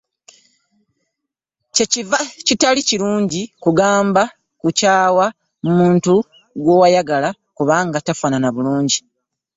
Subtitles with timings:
[1.73, 4.21] Kye kiva kitali kirungi kugamba
[4.61, 5.25] kukyawa
[5.75, 6.13] muntu
[6.63, 8.97] gw'ayagala kubanga tafanaana bulungi.